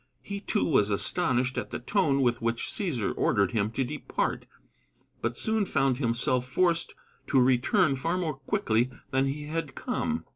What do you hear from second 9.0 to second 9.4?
than